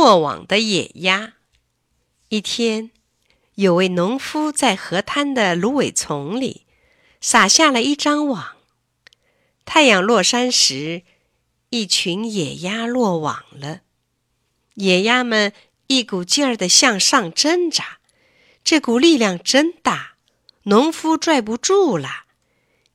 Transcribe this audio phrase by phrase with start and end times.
[0.00, 1.34] 落网的野鸭。
[2.30, 2.90] 一天，
[3.56, 6.64] 有位农夫在河滩的芦苇丛里
[7.20, 8.56] 撒下了一张网。
[9.66, 11.02] 太阳落山时，
[11.68, 13.80] 一群野鸭落网了。
[14.76, 15.52] 野鸭们
[15.88, 17.98] 一股劲儿地向上挣扎，
[18.64, 20.14] 这股力量真大，
[20.62, 22.24] 农夫拽不住了。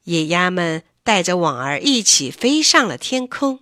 [0.06, 3.60] 野鸭们带着网儿一起飞上了天空。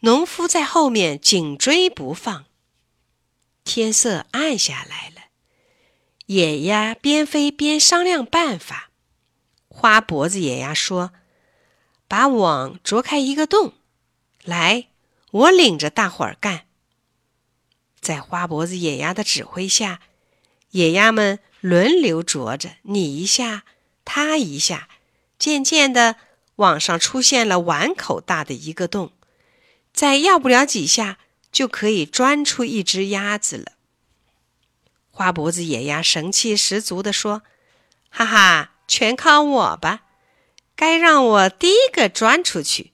[0.00, 2.44] 农夫在后面紧追不放。
[3.64, 5.22] 天色暗下来了，
[6.26, 8.90] 野鸭边飞边商量办法。
[9.68, 11.12] 花脖子野鸭说
[12.06, 13.72] ：“把网啄开一个洞，
[14.44, 14.88] 来，
[15.32, 16.66] 我领着大伙儿干。”
[18.00, 20.00] 在花脖子野鸭的指挥下，
[20.70, 23.64] 野鸭们轮流啄着，你一下，
[24.04, 24.88] 它一下，
[25.38, 26.16] 渐渐的，
[26.56, 29.10] 网上出现了碗口大的一个洞。
[29.96, 31.18] 再要不了几下，
[31.50, 33.72] 就可以钻出一只鸭子了。
[35.10, 37.40] 花脖子野鸭神气十足地说
[38.10, 40.02] ：“哈哈，全靠我吧！
[40.76, 42.92] 该让我第一个钻出去。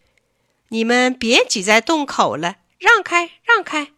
[0.68, 3.90] 你们别挤在洞口了，让开，让开！”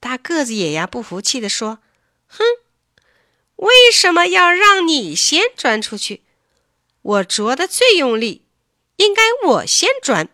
[0.00, 1.78] 大个子野鸭不服气地说
[2.26, 2.42] ：“哼，
[3.54, 6.24] 为什么要让你先钻出去？
[7.02, 8.44] 我啄得最用力，
[8.96, 10.28] 应该我先钻。”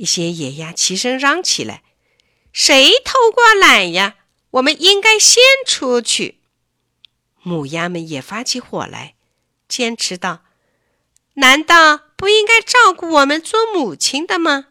[0.00, 1.82] 一些野鸭齐声嚷起来
[2.54, 4.16] ：“谁偷过懒呀？
[4.52, 6.40] 我们应该先出去。”
[7.44, 9.14] 母鸭们也发起火来，
[9.68, 10.42] 坚持道
[11.36, 14.68] ：“难道不应该照顾我们做母亲的吗？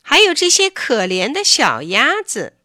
[0.00, 2.56] 还有这些可怜的小鸭子。”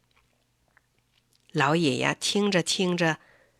[1.52, 3.18] 老野鸭听着听着，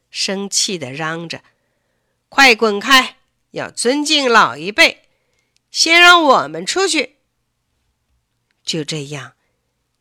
[0.10, 1.44] 生气的嚷着
[2.30, 3.18] ：“快滚开！
[3.52, 5.10] 要尊敬老一辈，
[5.70, 7.18] 先让我们出去。”
[8.70, 9.34] 就这样，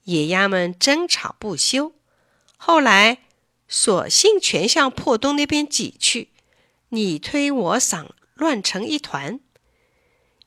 [0.05, 1.94] 野鸭们争吵不休。
[2.58, 3.22] 后来，
[3.66, 6.28] 索性全向破洞那边挤去，
[6.91, 9.40] 你推我搡，乱成一团。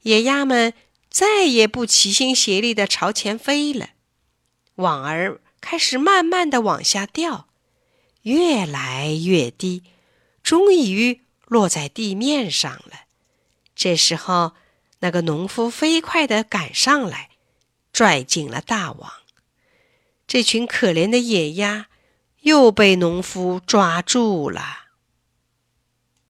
[0.03, 0.75] 野鸭们
[1.09, 3.89] 再也不齐心协力的朝前飞了，
[4.75, 7.47] 网儿开始慢慢的往下掉，
[8.21, 9.81] 越来越低，
[10.43, 13.05] 终于落在地面上了。
[13.75, 14.53] 这时候，
[14.99, 17.30] 那个农夫飞快的赶上来。
[18.01, 19.13] 拽进了大网，
[20.25, 21.85] 这群可怜的野鸭
[22.39, 24.80] 又被农夫抓住了。